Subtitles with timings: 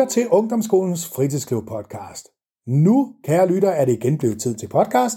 [0.00, 2.28] Lytter til Ungdomsskolens fritidsklub podcast.
[2.66, 5.16] Nu, kære lytter, er det igen blevet tid til podcast.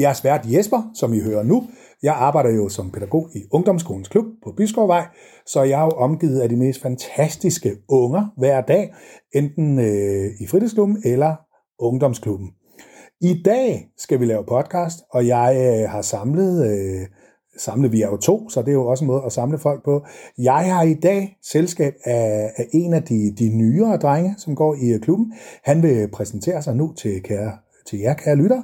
[0.00, 1.62] Jeres vært Jesper, som I hører nu,
[2.02, 5.06] jeg arbejder jo som pædagog i Ungdomsskolens klub på Byskovvej,
[5.46, 8.94] så jeg er jo omgivet af de mest fantastiske unger hver dag,
[9.34, 11.36] enten øh, i fritidsklubben eller
[11.78, 12.48] ungdomsklubben.
[13.20, 17.06] I dag skal vi lave podcast, og jeg øh, har samlet, øh,
[17.60, 19.84] samlet, vi er jo to, så det er jo også en måde at samle folk
[19.84, 20.04] på.
[20.38, 24.74] Jeg har i dag selskab af, af en af de, de nyere drenge, som går
[24.74, 25.32] i øh, klubben.
[25.64, 27.52] Han vil præsentere sig nu til, kære,
[27.86, 28.62] til jer, kære lytter.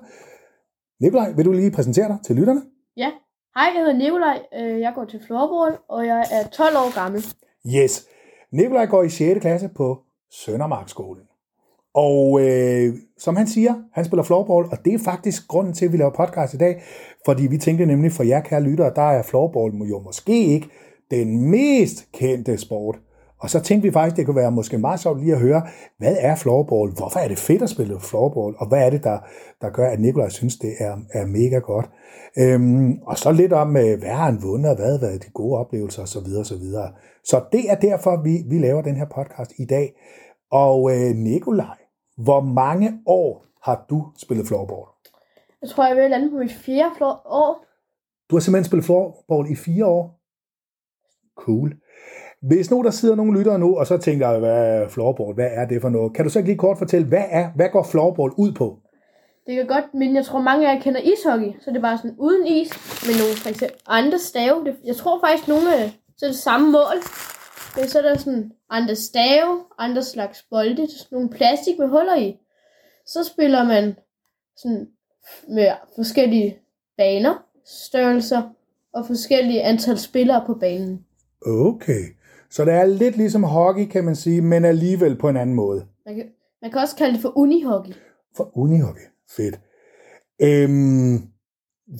[1.00, 2.62] Nikolaj, vil du lige præsentere dig til lytterne?
[2.96, 3.10] Ja,
[3.56, 4.38] hej, jeg hedder Nikolaj.
[4.58, 7.24] Øh, Jeg går til floorball, og jeg er 12 år gammel.
[7.76, 8.06] Yes.
[8.52, 9.40] Nikolaj går i 6.
[9.40, 9.98] klasse på
[10.30, 11.22] Søndermarkskolen.
[11.96, 15.92] Og øh, som han siger, han spiller floorball, og det er faktisk grunden til, at
[15.92, 16.82] vi laver podcast i dag,
[17.24, 20.68] fordi vi tænkte nemlig for jer kære lyttere, der er floorball jo måske ikke
[21.10, 22.98] den mest kendte sport.
[23.40, 25.62] Og så tænkte vi faktisk, det kunne være måske meget sjovt lige at høre,
[25.98, 26.92] hvad er floorball?
[26.96, 28.54] Hvorfor er det fedt at spille floorball?
[28.58, 29.18] Og hvad er det, der,
[29.60, 31.90] der gør, at Nikolaj synes, det er, er mega godt?
[32.38, 35.30] Øhm, og så lidt om, øh, hvad har han vundet, og hvad har været de
[35.34, 36.26] gode oplevelser osv.
[36.26, 36.90] Så, så, videre.
[37.24, 39.92] så det er derfor, vi, vi laver den her podcast i dag.
[40.50, 41.76] Og øh, Nikolaj,
[42.16, 44.86] hvor mange år har du spillet floorball?
[45.62, 47.64] Jeg tror, jeg vil lande på mit fjerde år.
[48.30, 50.20] Du har simpelthen spillet floorball i fire år?
[51.36, 51.74] Cool.
[52.42, 55.66] Hvis nu der sidder nogle lyttere nu, og så tænker, hvad er floorball, hvad er
[55.66, 56.14] det for noget?
[56.14, 58.78] Kan du så ikke lige kort fortælle, hvad, er, hvad går floorball ud på?
[59.46, 61.98] Det kan godt, men jeg tror mange af jer kender ishockey, så det er bare
[61.98, 62.70] sådan uden is,
[63.06, 64.64] med nogle for eksempel andre stave.
[64.64, 66.96] Det, jeg tror faktisk nogle af så er det samme mål.
[67.76, 72.16] Men så er der sådan andre stave, andre slags bolde, sådan nogle plastik med huller
[72.16, 72.38] i.
[73.06, 73.94] Så spiller man
[74.56, 74.88] sådan
[75.48, 76.58] med forskellige
[76.96, 78.42] baner, størrelser
[78.92, 81.04] og forskellige antal spillere på banen.
[81.46, 82.02] Okay.
[82.50, 85.86] Så det er lidt ligesom hockey, kan man sige, men alligevel på en anden måde.
[86.06, 86.26] Man kan,
[86.62, 87.92] man kan også kalde det for unihockey.
[88.36, 89.02] For unihockey.
[89.36, 89.60] Fedt.
[90.42, 91.35] Øhm,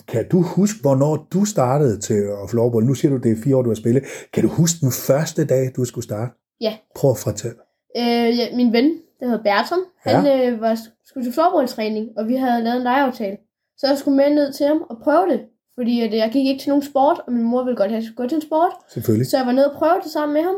[0.09, 2.87] kan du huske, hvornår du startede til at floorball?
[2.87, 4.03] Nu siger du, det er fire år, du har spillet.
[4.33, 6.33] Kan du huske den første dag, du skulle starte?
[6.61, 6.77] Ja.
[6.95, 7.57] Prøv at fortælle.
[7.97, 8.85] Øh, ja, min ven,
[9.21, 13.37] der hedder Bertram, han øh, var, skulle til floorballtræning, og vi havde lavet en legeaftale.
[13.79, 15.41] Så jeg skulle med ned til ham og prøve det.
[15.75, 17.99] Fordi at, øh, jeg gik ikke til nogen sport, og min mor ville godt have,
[17.99, 18.73] at jeg skulle gå til en sport.
[18.89, 19.27] Selvfølgelig.
[19.27, 20.57] Så jeg var nede og prøve det sammen med ham.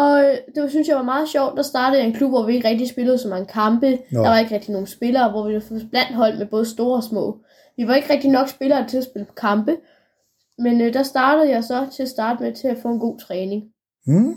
[0.00, 1.56] Og øh, det var, synes jeg var meget sjovt.
[1.56, 3.98] Der startede en klub, hvor vi ikke rigtig spillede så mange kampe.
[4.10, 4.22] Nå.
[4.22, 7.02] Der var ikke rigtig nogen spillere, hvor vi var blandt hold med både store og
[7.02, 7.38] små.
[7.76, 9.76] Vi var ikke rigtig nok spillere til at spille kampe.
[10.58, 13.18] Men øh, der startede jeg så til at starte med til at få en god
[13.18, 13.72] træning.
[14.06, 14.34] Mm.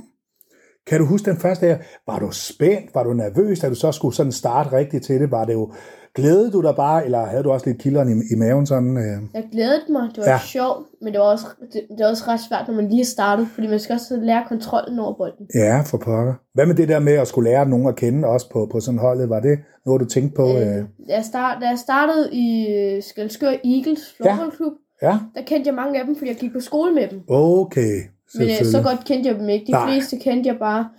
[0.90, 1.80] Kan du huske den første dag?
[2.08, 2.96] Var du spændt?
[2.96, 5.32] Var du nervøs, da du så skulle sådan starte rigtigt til det?
[5.32, 5.72] Var det jo,
[6.16, 8.98] glædede du dig bare, eller havde du også lidt kilderen i, i maven sådan?
[8.98, 9.18] Øh?
[9.34, 10.02] Jeg glædede mig.
[10.10, 10.32] Det var Ja.
[10.32, 10.40] ja.
[10.40, 13.48] sjovt, men det var, også, det, det var også ret svært, når man lige startet.
[13.54, 15.48] Fordi man skal også lære kontrollen over bolden.
[15.56, 16.34] Ja, for pokker.
[16.54, 19.00] Hvad med det der med at skulle lære nogen at kende, også på, på sådan
[19.00, 19.30] holdet?
[19.30, 20.48] Var det noget, du tænkte på?
[20.48, 20.78] Øh?
[20.78, 25.76] Øh, jeg start, da jeg startede i øh, Skalskør Eagles floorballklub, Ja, der kendte jeg
[25.76, 27.22] mange af dem, fordi jeg gik på skole med dem.
[27.28, 28.00] okay.
[28.36, 29.66] Men øh, så godt kendte jeg dem ikke.
[29.66, 29.88] De Nej.
[29.92, 30.90] Fleste kendte jeg bare,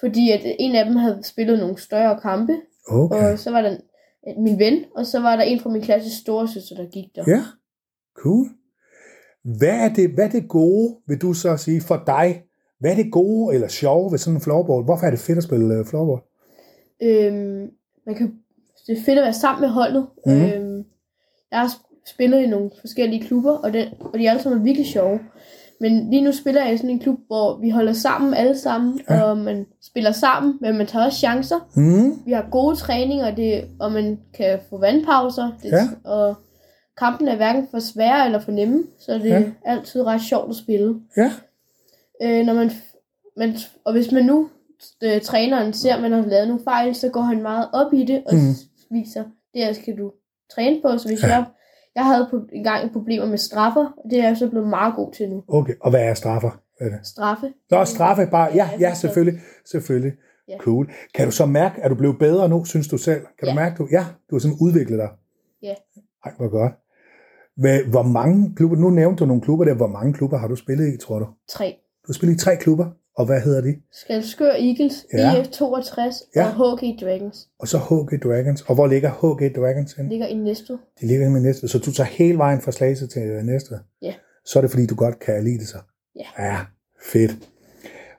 [0.00, 2.56] fordi at en af dem havde spillet nogle større kampe.
[2.88, 3.32] Okay.
[3.32, 3.76] Og så var der
[4.38, 7.24] min ven, og så var der en fra min klasses storesøster, der gik der.
[7.26, 7.42] Ja,
[8.16, 8.46] cool.
[9.42, 12.42] Hvad er, det, hvad er det gode, vil du så sige, for dig?
[12.78, 14.84] Hvad er det gode eller sjove ved sådan en floorball?
[14.84, 16.22] Hvorfor er det fedt at spille uh, floorball?
[17.02, 17.70] Øhm,
[18.06, 18.34] man kan,
[18.86, 20.06] det er fedt at være sammen med holdet.
[20.26, 20.32] Mm.
[20.32, 20.84] Øhm,
[21.50, 24.64] jeg har sp- spillet i nogle forskellige klubber, og, det, og de er alle sammen
[24.64, 25.20] virkelig sjove.
[25.80, 29.00] Men lige nu spiller jeg i sådan en klub, hvor vi holder sammen alle sammen,
[29.10, 29.22] Ja.
[29.22, 31.56] og man spiller sammen, men man tager også chancer.
[31.76, 32.26] Mm.
[32.26, 35.50] Vi har gode træninger, det, og man kan få vandpauser.
[35.62, 35.88] Det, Ja.
[36.04, 36.34] Og
[36.98, 39.42] kampen er hverken for svære eller for nemme, så det Ja.
[39.64, 40.94] er altid ret sjovt at spille.
[41.16, 41.32] Ja,
[42.22, 42.70] Øh, når man,
[43.36, 43.54] man,
[43.84, 44.48] og hvis man nu,
[45.02, 48.04] øh, træneren ser, at man har lavet nogle fejl, så går han meget op i
[48.04, 48.54] det, og mm.
[48.90, 49.24] viser,
[49.54, 50.12] det her skal du
[50.54, 50.98] træne på.
[50.98, 51.28] Så hvis ja.
[51.28, 51.44] jeg,
[51.96, 55.28] jeg havde engang problemer med straffer, og det er jeg så blevet meget god til
[55.30, 55.42] nu.
[55.48, 55.74] okay.
[55.80, 56.60] Og hvad er straffer?
[56.78, 57.06] Hvad er det?
[57.06, 57.52] Straffe.
[57.70, 58.50] Nå, straffe bare.
[58.54, 59.40] Ja, Ja, selvfølgelig.
[59.70, 60.12] Selvfølgelig.
[60.48, 60.56] Ja.
[60.58, 60.90] Cool.
[61.14, 63.20] Kan du så mærke, at du blev bedre nu, synes du selv?
[63.20, 63.54] Kan du Ja.
[63.54, 65.08] mærke, du, ja, du har simpelthen udviklet dig?
[65.62, 65.74] Ja.
[66.24, 66.72] Ej, hvor godt.
[67.56, 70.56] Hvad, hvor mange klubber, nu nævnte du nogle klubber der, hvor mange klubber har du
[70.56, 71.26] spillet i, tror du?
[71.48, 71.76] Tre.
[72.02, 73.74] Du har spillet i tre klubber, og hvad hedder de?
[73.92, 75.18] Skalskør Eagles, Ja.
[75.18, 75.42] ja.
[75.42, 76.46] EF62 Ja.
[76.60, 77.48] og HG Dragons.
[77.58, 78.62] Og så HG Dragons.
[78.62, 80.10] Og hvor ligger HG Dragons henne?
[80.10, 80.78] Ligger i Næstved.
[81.00, 81.68] De ligger med næste.
[81.68, 83.74] Så du tager hele vejen fra Slagelse til øh, næste.
[84.02, 84.14] Ja.
[84.44, 85.78] Så er det fordi, du godt kan lide det så.
[86.16, 86.44] Ja.
[86.44, 86.58] Ja,
[87.12, 87.32] fedt.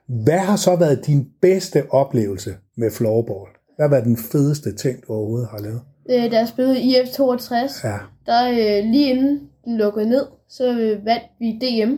[0.06, 3.50] Hvad har så været din bedste oplevelse med floorball?
[3.76, 5.80] Hvad har været den fedeste ting, du overhovedet har lavet?
[6.10, 7.98] Øh, da jeg spillede i EF62, Ja.
[8.26, 11.92] der øh, lige inden den lukkede ned, så øh, vandt vi DM.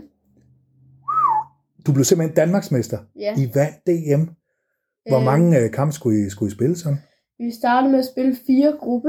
[1.90, 3.34] Du blev simpelthen Danmarksmester Ja.
[3.38, 3.66] i hvad?
[3.86, 4.22] DM?
[5.08, 5.24] Hvor Øh.
[5.24, 6.98] mange øh, kampe skulle I, skulle I spille sådan?
[7.38, 9.08] Vi startede med at spille fire gruppe.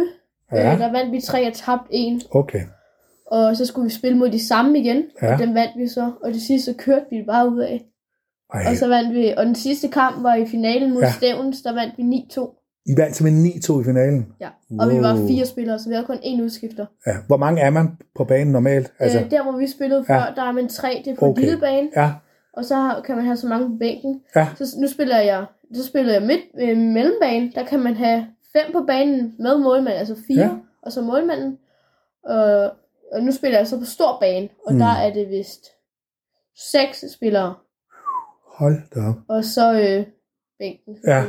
[0.54, 0.74] Ja.
[0.74, 2.22] Øh, der vandt vi tre og tabte en.
[2.32, 2.62] Okay.
[3.28, 5.04] Og så skulle vi spille mod de samme igen.
[5.22, 5.34] Ja.
[5.34, 6.12] Og dem vandt vi så.
[6.24, 7.82] Og det sidste så kørte vi bare ud af.
[8.54, 9.34] Ej, Og så vandt vi.
[9.38, 11.12] Og den sidste kamp var i finalen mod Ja.
[11.12, 11.62] Stævns.
[11.62, 12.58] Der vandt vi 9-2.
[12.86, 14.26] I vandt simpelthen 9-2 i finalen.
[14.42, 14.50] Ja.
[14.80, 15.28] Og vi var Wow.
[15.28, 16.86] fire spillere, så vi havde kun én udskifter.
[17.08, 17.16] Ja.
[17.28, 18.94] Hvor mange er man på banen normalt?
[19.00, 20.26] Altså, Altså, øh, der hvor vi spillede før, Ja.
[20.36, 21.02] der er man tre.
[21.06, 21.42] Det er på Okay.
[21.42, 21.90] en lille bane.
[21.96, 22.12] ja,
[22.54, 24.22] Og så kan man have så mange på bænken.
[24.36, 24.48] Ja.
[24.56, 27.52] Så nu spiller jeg, så spiller jeg midt øh, mellembane.
[27.56, 30.42] Der kan man have fem på banen med målmand, altså fire.
[30.46, 30.50] Ja.
[30.82, 31.58] Og så målmanden.
[32.24, 32.64] Og,
[33.12, 34.50] og nu spiller jeg så på stor bane.
[34.66, 34.80] Og Mm.
[34.80, 35.66] der er det vist
[36.72, 37.56] seks spillere.
[38.58, 39.16] hold da op.
[39.28, 40.06] Og så øh,
[40.60, 40.98] bænken.
[41.08, 41.26] Ja.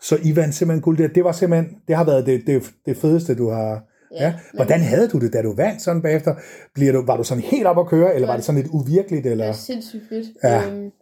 [0.00, 1.08] Så I vandt simpelthen guld der.
[1.08, 3.82] Det var simpelthen, det har været det, det, det fedeste, du har...
[4.14, 4.34] Ja.
[4.54, 6.34] Hvordan havde du det, da du vandt sådan bagefter?
[6.74, 9.24] Bliver du, var du sådan helt op at køre, eller var det sådan lidt uvirkeligt?
[9.24, 9.44] Det Eller?
[9.44, 10.26] er sindssygt fedt.
[10.44, 10.62] Ja.
[10.66, 10.92] Øhm, det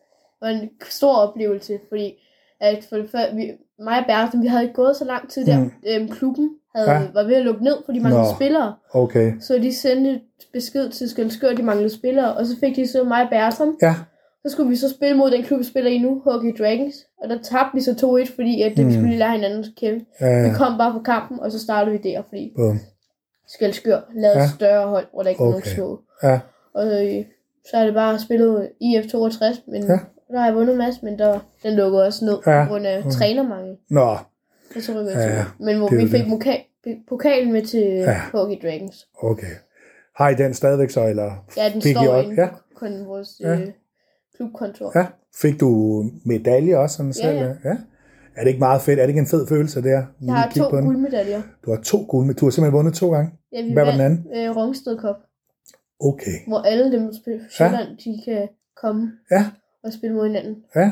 [0.43, 2.13] var en stor oplevelse, fordi
[2.61, 5.59] at for det vi, mig og Bertram, vi havde ikke gået så lang tid der.
[5.59, 5.71] Mm.
[5.89, 7.01] Øhm, klubben havde, Ja.
[7.01, 7.07] ja.
[7.15, 8.35] var ved at lukke ned, fordi de manglede Nå.
[8.35, 8.75] spillere.
[8.95, 9.33] Okay.
[9.41, 10.21] Så de sendte
[10.53, 13.77] besked til Skelskør, de manglede spillere, og så fik de så mig og Bertram.
[13.83, 13.95] Ja,
[14.47, 16.95] Så skulle vi så spille mod den klub, vi spiller i nu, Hockey Dragons.
[17.23, 17.91] Og der tabte vi så
[18.31, 18.87] 2-1, fordi at, mm.
[18.87, 20.05] Vi skulle lige lære hinanden at kende.
[20.21, 22.79] ja, Vi kom bare på kampen, og så startede vi der, fordi bum.
[23.49, 24.49] Skelskør lavede Ja.
[24.57, 25.53] større hold, hvor der ikke var Okay.
[25.61, 26.01] nogen små.
[26.23, 26.41] ja,
[26.75, 27.25] Og øh,
[27.71, 29.99] så er det bare spillet IF 62, men Ja.
[30.33, 32.65] der har jeg vundet en masse, men der, den lukkede også ned Ja.
[32.65, 33.11] på grund af Mm.
[33.11, 33.77] trænermangel.
[33.91, 34.17] nå,
[34.81, 35.45] så rykkede jeg Ja.
[35.65, 36.31] Men hvor det vi fik det.
[36.33, 38.21] moka- pokalen med til Ja.
[38.33, 39.09] Hockey Dragons.
[39.23, 39.55] okay.
[40.17, 42.31] Har I den stadigvæk så, eller Ja, den fik I står også?
[42.31, 43.49] inde Ja, kun vores Ja.
[43.53, 43.69] øh,
[44.37, 44.93] klubkontor.
[44.99, 45.07] ja.
[45.37, 47.39] Fik du medalje også sådan Ja, selv?
[47.39, 47.71] ja.
[47.71, 47.77] ja.
[48.39, 48.99] Er det ikke meget fedt?
[48.99, 50.03] Er det ikke en fed følelse der?
[50.23, 51.43] Jeg har to guldmedaljer.
[51.65, 53.31] Du har to guld, men du har simpelthen vundet to gange?
[53.53, 55.17] Ja, vi Hvad var den vandt øh, Rungsted Cup,
[56.01, 56.37] Okay.
[56.47, 58.49] hvor alle dem, på Sjælland, de kan
[58.83, 59.47] komme Ja,
[59.85, 60.57] og spille mod hinanden.
[60.77, 60.91] ja.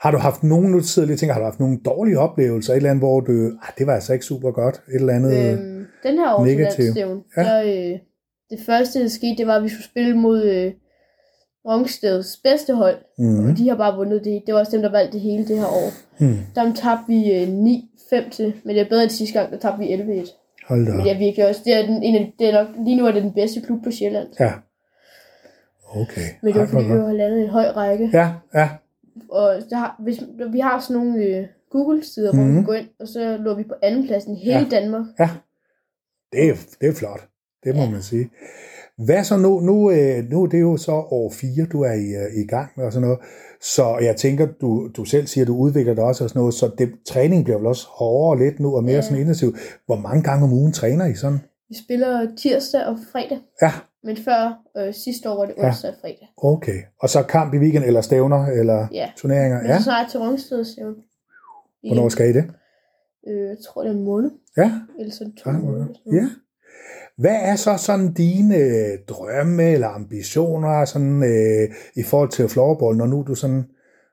[0.00, 2.76] Har du haft nogen, nu sidder lige tænker, har du haft nogle dårlige oplevelser, et
[2.76, 5.32] eller andet, hvor du, ah, det var altså ikke super godt, et eller andet?
[5.38, 6.84] Øh, Øhm, den her år til negativ.
[7.36, 7.42] Ja.
[7.42, 7.98] der, øh,
[8.50, 10.72] det første, der skete, det var, at vi skulle spille mod øh,
[11.66, 12.96] Rungsteds bedste hold.
[13.18, 14.42] mm, Og de har bare vundet det.
[14.46, 15.90] Det var også dem, der valgte det hele det her år.
[16.20, 19.58] mm, Der tabte vi øh, 9-5 til, men det er bedre end sidste gang, der
[19.58, 20.66] tabte vi 11-1.
[20.68, 22.96] hold da Men er virkelig også, det er, den, en af, det er nok, lige
[22.96, 24.28] nu er det den bedste klub på Sjælland.
[24.40, 24.52] Ja.
[25.96, 26.28] Okay.
[26.42, 27.02] Men det var fordi, vi godt.
[27.06, 28.10] har landet en høj række.
[28.12, 28.68] Ja, ja,
[29.28, 30.22] Og der har, hvis,
[30.52, 32.58] vi har sådan nogle øh, Google-sider, hvor Mhm.
[32.58, 34.62] vi går ind, og så lå vi på andenpladsen i hele Ja.
[34.72, 34.80] ja.
[34.80, 35.04] Danmark.
[35.18, 35.30] ja.
[36.32, 37.28] Det er, det er flot.
[37.64, 37.90] Det må Ja.
[37.90, 38.30] man sige.
[38.98, 39.60] Hvad så nu?
[39.60, 42.70] Nu, øh, nu er det jo så år fire, du er i, øh, i gang
[42.76, 43.20] med og sådan noget.
[43.60, 46.70] Så jeg tænker, du, du selv siger, du udvikler dig også og sådan noget, så
[46.78, 49.00] det, træning bliver vel også hårdere lidt nu og mere Ja.
[49.02, 49.56] sådan intensiv.
[49.86, 51.38] Hvor mange gange om ugen træner I sådan?
[51.68, 53.38] Vi spiller tirsdag og fredag.
[53.62, 53.72] Ja,
[54.04, 55.66] Men før øh, sidste år var det Ja.
[55.66, 56.28] onsdag og fredag.
[56.36, 56.78] okay.
[57.00, 59.06] Og så kamp i weekend, eller stævner, eller Ja.
[59.16, 59.58] turneringer?
[59.62, 59.76] Men Ja.
[59.78, 60.94] så snart til Rungsted Stævn.
[61.86, 62.44] Hvornår skal I det?
[63.28, 64.30] Øh, jeg tror, det er en måned.
[64.56, 65.86] Ja, Eller sådan to Ja, måneder.
[66.12, 66.26] Ja.
[67.18, 72.96] Hvad er så sådan dine øh, drømme eller ambitioner sådan, øh, i forhold til floorball,
[72.96, 73.64] når nu du sådan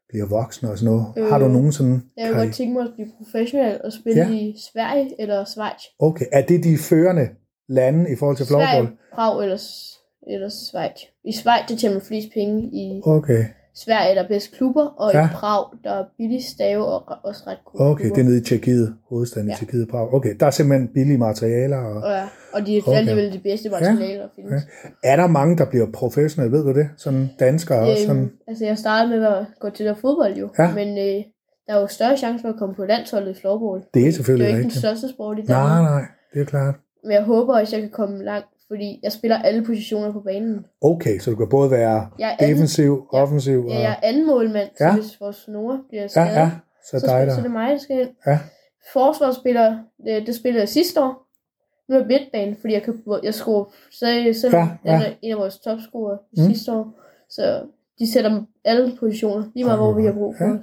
[0.09, 1.05] bliver voksen og sådan noget?
[1.17, 2.03] Øh, har du Øh, nogen sådan...
[2.17, 4.27] Jeg kunne godt tænke mig at blive professionel og spille Ja.
[4.27, 4.33] ja.
[4.33, 5.81] i Sverige eller Schweiz.
[5.99, 7.29] Okay, er det de førende
[7.69, 8.85] lande i forhold til floorball?
[8.85, 9.59] Sverige, Prag eller,
[10.27, 10.97] eller Schweiz.
[11.25, 12.61] I Schweiz, der tjener man flest penge.
[12.73, 15.25] I Okay, Sverige er der bedst klubber, og Ja.
[15.25, 18.15] i Prag, der er billig stave og også ret gode okay, klubber.
[18.15, 19.55] det er nede i Tjekkiet, hovedstaden i Ja.
[19.57, 20.13] Tjekkiet, Prag.
[20.13, 21.77] Okay, der er simpelthen billige materialer.
[21.77, 22.11] Og...
[22.11, 22.23] Ja,
[22.53, 22.97] og de er Okay.
[22.97, 24.63] alligevel de bedste materialer, der findes.
[25.03, 26.89] Er der mange, der bliver professionelle, ved du det?
[26.97, 28.05] Sådan danskere også?
[28.05, 28.21] Sådan...
[28.21, 30.73] Øhm, altså, jeg startede med at gå til der fodbold jo, Ja.
[30.73, 31.23] men øh,
[31.67, 33.83] der er jo større chance for at komme på landsholdet i floorball.
[33.93, 34.79] Det er Det selvfølgelig er jo ikke den rigtigt.
[34.85, 35.81] største sport i Danmark.
[35.81, 36.75] Nej, nej, det er klart.
[37.03, 40.19] Men jeg håber også, at jeg kan komme langt, fordi jeg spiller alle positioner på
[40.19, 40.65] banen.
[40.81, 43.21] Okay, så du kan både være er anden, defensiv, Ja.
[43.21, 43.81] offensiv ja, og...
[43.81, 44.93] jeg er anden målmand, så Ja.
[44.95, 46.51] hvis vores Nora bliver Ja, skadet, ja,
[46.85, 47.33] så så, dig der.
[47.33, 48.09] så er det mig, der skal ind.
[48.27, 48.39] Ja.
[48.93, 51.27] Forsvarsspiller, det, det spillede jeg sidste år.
[51.89, 54.05] Nu er jeg midtbane, fordi jeg, kan, jeg scorer, så
[54.41, 54.99] selv Ja, ja, ja.
[54.99, 55.13] ja.
[55.21, 56.43] en af vores topscorer Mm.
[56.53, 56.99] sidste år.
[57.29, 57.63] Så
[57.99, 60.51] de sætter alle positioner, lige meget hvor vi har brug for Ja.
[60.51, 60.57] ja.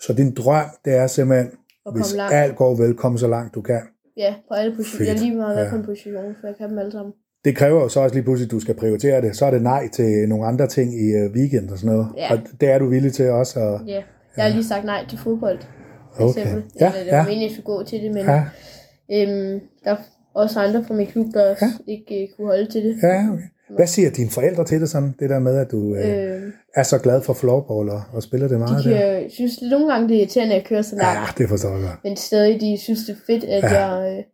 [0.00, 1.50] Så din drøm, det er simpelthen,
[1.86, 2.34] at hvis langt.
[2.34, 3.80] alt går vel, komme så langt du kan.
[4.16, 5.06] Ja, på alle positioner.
[5.10, 5.70] Jeg er lige meget Ja.
[5.70, 7.14] for en position, for jeg kan dem alle sammen.
[7.44, 9.36] Det kræver jo så også lige pludselig, at du skal prioritere det.
[9.36, 12.08] Så er det nej til nogle andre ting i uh, weekend og sådan noget.
[12.16, 12.32] Ja.
[12.32, 13.60] Og det er du villig til også.
[13.60, 14.02] Og, Ja,
[14.36, 15.58] jeg har lige sagt nej til fodbold.
[16.16, 16.40] For Okay.
[16.40, 16.62] eksempel.
[16.80, 17.22] Ja, Eller, det var ja.
[17.22, 18.42] meningen, at jeg skulle gå til det, men ja,
[19.12, 19.96] øhm, der er
[20.34, 21.54] også andre fra min klub, der Ja.
[21.86, 22.96] ikke øh, kunne holde til det.
[23.02, 23.42] ja, okay.
[23.76, 25.14] Hvad siger dine forældre til det sådan?
[25.18, 26.42] Det der med, at du øh, Øh,
[26.74, 29.20] er så glad for floorball og, og spiller det de meget der?
[29.20, 31.18] kan, synes lidt nogle gange, det er irriterende, at jeg kører så langt.
[31.20, 31.98] Ja, det forstår jeg godt.
[32.04, 33.86] Men stadig, de synes det er fedt, at ja.
[33.86, 34.24] jeg øh,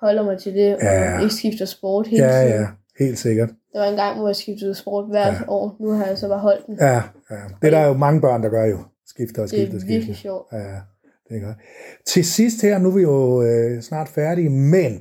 [0.00, 1.20] holder mig til det, og Ja.
[1.20, 2.60] ikke skifter sport hele Ja, tiden.
[2.60, 2.66] ja,
[2.98, 3.48] helt sikkert.
[3.72, 5.38] Der var en gang, hvor jeg skiftede sport hvert Ja.
[5.48, 5.76] år.
[5.80, 6.76] Nu har jeg så bare holdt den.
[6.80, 6.94] Ja,
[7.30, 7.36] ja.
[7.62, 8.78] Det er der jo mange børn, der gør jo.
[9.06, 9.94] skifter og Det skifter er og skifter.
[9.94, 10.52] virkelig sjovt.
[10.52, 10.58] Ja,
[11.28, 11.56] det er godt.
[12.06, 14.92] Til sidst her, nu er vi jo øh, snart færdige, men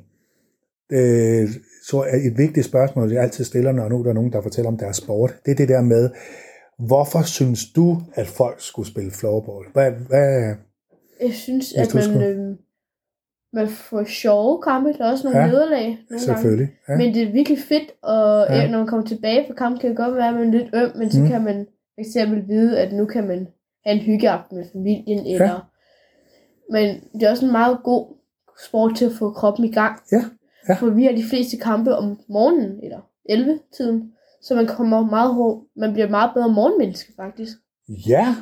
[0.91, 1.49] øh,
[1.89, 4.69] så er et vigtigt spørgsmål, jeg altid stiller, når nu der er nogen, der fortæller
[4.71, 6.09] om deres sport, det er det der med,
[6.87, 9.65] hvorfor synes du, at folk skulle spille floorball?
[9.73, 10.55] Hvad, hvad,
[11.21, 12.55] Jeg synes, at man, skulle- øh,
[13.53, 14.93] man får sjove kampe.
[14.97, 16.19] Der er også nogle Ja, ja, nederlag nogle gange.
[16.19, 16.69] selvfølgelig.
[16.89, 16.97] Ja.
[16.97, 18.55] Men det er virkelig fedt, og Ja.
[18.55, 18.67] ja.
[18.71, 20.91] når man kommer tilbage fra kampen, kan det godt være, at man er lidt øm,
[20.97, 21.27] men så Mm.
[21.27, 23.47] kan man for eksempel vide, at nu kan man
[23.85, 25.69] have en hyggeaften med familien, eller...
[26.71, 28.05] Men det er også en meget god
[28.67, 29.99] sport til at få kroppen i gang.
[30.11, 30.23] Ja,
[30.69, 30.73] ja.
[30.73, 32.99] For vi har de fleste kampe om morgenen, eller
[33.31, 37.57] 11-tiden, så man kommer meget hurtigt, man bliver meget bedre morgenmenneske, faktisk.
[38.07, 38.35] ja,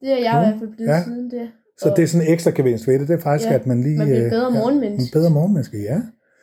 [0.00, 0.44] Det er jeg Cool.
[0.44, 0.96] i hvert fald blevet Ja.
[0.96, 1.02] ja.
[1.04, 1.50] siden det.
[1.80, 3.66] Så Og det er sådan en ekstra gevinst ved det, det er faktisk, Ja, at
[3.66, 3.98] man lige...
[3.98, 5.02] man bliver øh, bedre ja, morgenmenneske.
[5.02, 6.00] En bedre morgenmenneske, ja.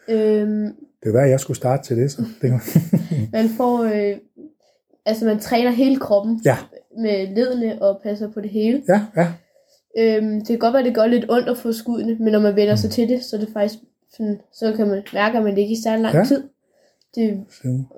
[0.09, 0.63] Øhm,
[1.03, 2.21] Det er værd, at jeg skulle starte til det, så.
[2.41, 2.59] Det kan...
[3.31, 4.17] man får, øh,
[5.05, 6.57] altså man træner hele kroppen ja,
[6.99, 8.83] med ledene og passer på det hele.
[8.89, 9.27] ja, ja.
[9.99, 12.55] Øhm, det kan godt være, det gør lidt ondt at få skuddene, men når man
[12.55, 12.77] vender Mm.
[12.77, 13.79] sig til det, så er det faktisk
[14.17, 16.23] sådan, så kan man mærke, at man ikke i særlig lang Ja.
[16.23, 16.43] tid.
[17.15, 17.43] Det,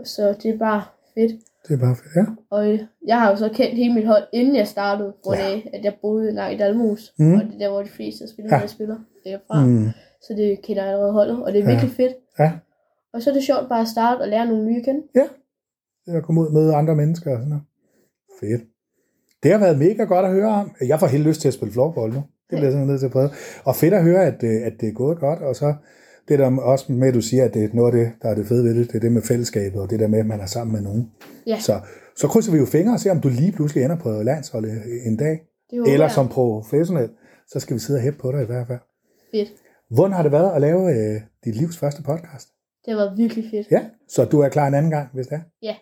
[0.04, 1.32] så det er bare fedt.
[1.68, 2.26] Det er bare fedt, ja.
[2.50, 5.50] Og jeg har jo så kendt hele mit hold, inden jeg startede, hvor Ja.
[5.50, 5.62] ja.
[5.74, 7.14] at jeg boede engang i Dalmus.
[7.20, 7.34] Mm.
[7.34, 8.62] Og det er der, hvor de fleste af spillerne Ja.
[8.62, 8.68] ja.
[8.68, 9.66] spiller derfra.
[9.66, 9.88] Mm.
[10.22, 11.70] Så det kender jeg allerede holdet, og det er Ja.
[11.72, 12.14] virkelig fedt.
[12.40, 12.52] ja.
[13.14, 15.04] Og så er det sjovt bare at starte og lære nogle nye igen.
[16.06, 17.64] Det at komme ud og møde andre mennesker og sådan noget.
[18.40, 18.62] Fedt.
[19.44, 20.72] Det har været mega godt at høre om.
[20.88, 22.16] Jeg får helt lyst til at spille floorball nu.
[22.50, 23.30] Det bliver jeg sådan nødt til at prøve.
[23.66, 25.40] Og fedt at høre, at, øh, at det er gået godt.
[25.40, 25.74] Og så
[26.30, 28.36] det der også med, at du siger, at det er noget af det, der er
[28.36, 30.40] det fede ved det, det er det med fællesskabet, og det der med, at man
[30.40, 31.12] er sammen med nogen.
[31.48, 31.60] Ja.
[31.60, 31.80] Så,
[32.16, 34.72] så krydser vi jo fingre og ser, om du lige pludselig ender på landsholdet
[35.06, 35.40] en dag.
[35.88, 37.10] Eller som professionel.
[37.48, 38.80] Så skal vi sidde og hæppe på dig i hvert fald.
[39.32, 39.50] Fedt.
[39.90, 42.48] Hvordan har det været at lave øh, dit livs første podcast?
[42.86, 43.68] Det været virkelig fedt.
[43.72, 45.42] Ja, så du er klar en anden gang, hvis det er?
[45.62, 45.76] Ja.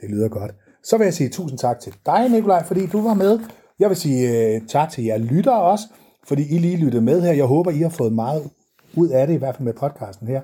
[0.00, 0.54] Det lyder godt.
[0.84, 3.38] Så vil jeg sige tusind tak til dig, Nikolaj, fordi du var med.
[3.78, 5.84] Jeg vil sige uh, tak til jer lyttere også,
[6.28, 7.32] fordi I lige lyttede med her.
[7.32, 8.50] Jeg håber, I har fået meget
[8.96, 10.40] ud af det, i hvert fald med podcasten her.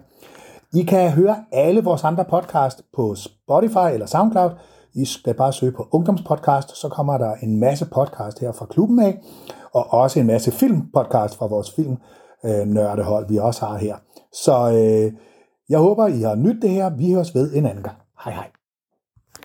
[0.75, 4.51] I kan høre alle vores andre podcast på Spotify eller SoundCloud.
[4.95, 9.01] I skal bare søge på ungdomspodcast, så kommer der en masse podcast her fra klubben
[9.01, 9.21] af,
[9.73, 11.97] og også en masse filmpodcast fra vores film
[12.45, 13.97] øh, nørdehold, vi også har her.
[14.33, 15.13] Så øh,
[15.69, 16.91] jeg håber, I har nydt det her.
[16.91, 17.97] Vi høres ved en anden gang.
[18.25, 18.64] Hej hej.